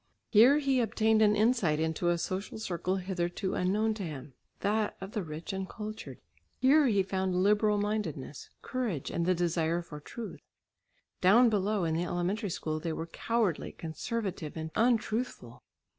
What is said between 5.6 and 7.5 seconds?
cultured. Here he found